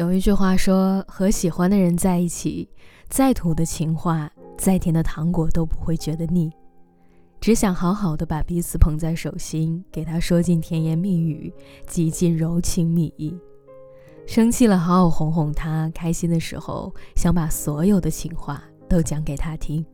[0.00, 2.66] 有一句话说：“和喜欢的人在一起，
[3.10, 6.50] 再土的情话，再甜的糖果都不会觉得腻。
[7.38, 11.52] 只想好好的把彼此捧在手心，给他说尽甜言蜜语，
[11.86, 13.38] 几尽柔情蜜意。
[14.26, 19.84] 生气了，好好哄哄他；开心的时候，想把所有的情话都讲给他听。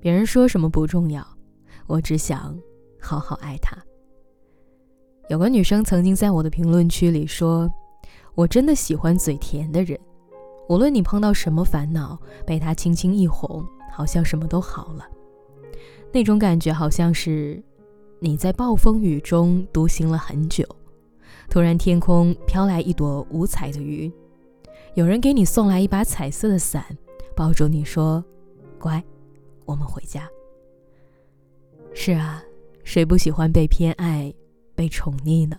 [0.00, 1.22] 别人说什么不重要，
[1.86, 2.58] 我只想
[2.98, 3.76] 好好爱他。”
[5.28, 7.70] 有个女生曾经在我的评论区里说。
[8.34, 9.98] 我真的喜欢嘴甜的人，
[10.68, 15.06] 无论你碰到什么烦恼，被他轻轻一哄，好像什么都好了。
[16.12, 17.62] 那种感觉好像是
[18.20, 20.66] 你在暴风雨中独行了很久，
[21.50, 24.12] 突然天空飘来一朵五彩的云，
[24.94, 26.84] 有人给你送来一把彩色的伞，
[27.36, 28.24] 抱住你说
[28.78, 29.02] ：“乖，
[29.66, 30.28] 我们回家。”
[31.94, 32.42] 是啊，
[32.82, 34.32] 谁不喜欢被偏爱、
[34.74, 35.56] 被宠溺呢？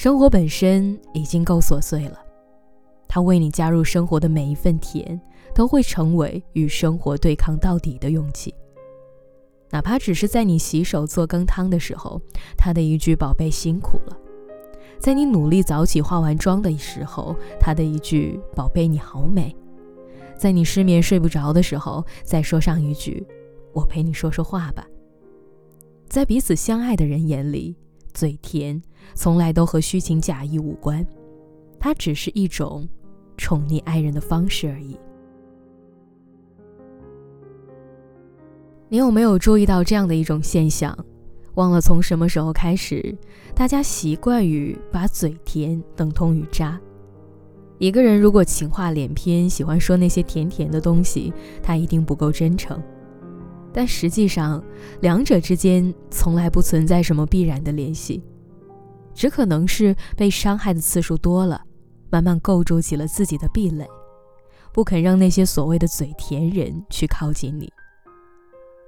[0.00, 2.24] 生活本身已经够琐碎了，
[3.08, 5.20] 他为你加入生活的每一份甜，
[5.52, 8.54] 都会成为与生活对抗到底的勇气。
[9.70, 12.22] 哪怕只是在你洗手做羹汤的时候，
[12.56, 14.16] 他的一句“宝贝辛苦了”；
[15.00, 19.50] 在你努力早起化完妆的时候，他的一句“宝贝你好美”；
[20.38, 23.26] 在你失眠睡不着的时候，再说上一句
[23.74, 24.86] “我陪你说说话吧”。
[26.08, 27.74] 在彼此相爱的人眼里。
[28.18, 28.82] 嘴甜，
[29.14, 31.06] 从来都和虚情假意无关，
[31.78, 32.88] 它只是一种
[33.36, 34.98] 宠溺爱人的方式而已。
[38.88, 40.98] 你有没有注意到这样的一种现象？
[41.54, 43.16] 忘了从什么时候开始，
[43.54, 46.76] 大家习惯于把嘴甜等同于渣。
[47.78, 51.32] 一个人如果情话连篇，喜欢说那些甜甜的东西，
[51.62, 52.82] 他一定不够真诚。
[53.72, 54.62] 但实际上，
[55.00, 58.22] 两者之间从来不存在什么必然的联系，
[59.14, 61.62] 只可能是被伤害的次数多了，
[62.10, 63.86] 慢慢构筑起了自己的壁垒，
[64.72, 67.70] 不肯让那些所谓的嘴甜人去靠近你。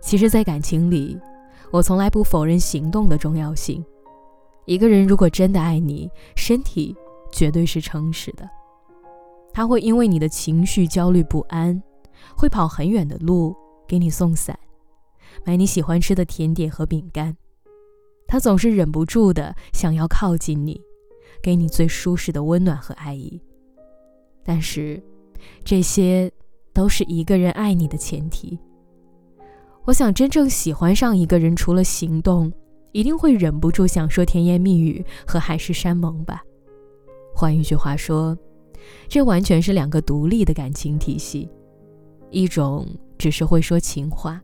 [0.01, 1.19] 其实，在感情里，
[1.71, 3.85] 我从来不否认行动的重要性。
[4.65, 6.97] 一个人如果真的爱你，身体
[7.31, 8.49] 绝对是诚实的，
[9.53, 11.81] 他会因为你的情绪焦虑不安，
[12.35, 13.55] 会跑很远的路
[13.87, 14.59] 给你送伞。
[15.45, 17.37] 买你喜欢吃的甜点和饼干，
[18.27, 20.81] 他总是忍不住的想要靠近你，
[21.43, 23.41] 给你最舒适的温暖和爱意。
[24.45, 25.03] 但是，
[25.65, 26.31] 这些
[26.73, 28.59] 都是一个人爱你的前提。
[29.85, 32.53] 我想，真正喜欢上一个人，除了行动，
[32.93, 36.43] 一定会忍不住想说甜言蜜语和海誓山盟吧。
[37.35, 38.37] 换一句话说，
[39.09, 41.49] 这完全是两个独立的感情体系，
[42.31, 42.87] 一种
[43.17, 44.41] 只是会说情话。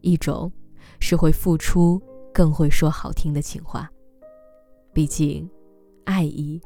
[0.00, 0.50] 一种
[0.98, 2.00] 是会付出，
[2.32, 3.90] 更会说好听的情话。
[4.92, 5.48] 毕竟，
[6.04, 6.60] 爱意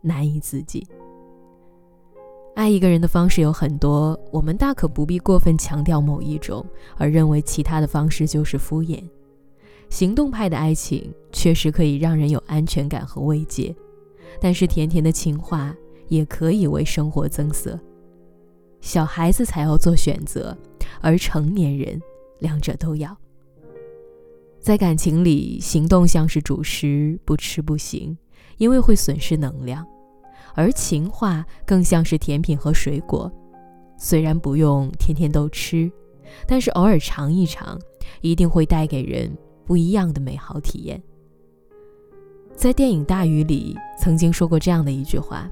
[0.00, 0.86] 难以自己。
[2.54, 6.64] 爱一个人的方式有很多，我们大可不必过分强调某一种，
[6.96, 9.02] 而认为其他的方式就是敷衍。
[9.90, 13.76] 行动派的爱情确实可以让人有安全感和慰藉，
[14.40, 15.74] 但是甜甜的情话
[16.08, 17.78] 也可以为生活增色。
[18.80, 20.56] 小孩子才要做选择，
[21.02, 22.00] 而成年人。
[22.38, 23.16] 两者都要。
[24.58, 28.18] 在感情里，行动像是主食，不吃不行，
[28.56, 29.84] 因为会损失能量；
[30.54, 33.30] 而情话更像是甜品和水果，
[33.96, 35.88] 虽然不用天天都吃，
[36.48, 37.78] 但是偶尔尝一尝，
[38.22, 39.30] 一定会带给人
[39.64, 41.00] 不一样的美好体验。
[42.56, 45.48] 在电影《大鱼》里，曾经说过这样的一句话：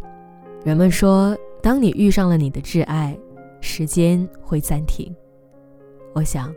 [0.64, 3.16] 人们说，当你遇上了你的挚爱，
[3.60, 5.14] 时间会暂停。
[6.14, 6.52] 我想。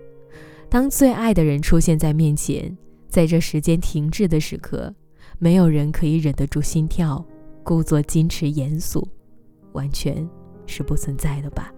[0.69, 4.93] 当最爱的人出现在面前，在这时间停滞的时刻，
[5.39, 7.25] 没有人可以忍得住心跳，
[7.63, 9.07] 故作矜持严肃，
[9.71, 10.27] 完全
[10.65, 11.71] 是不存在的吧。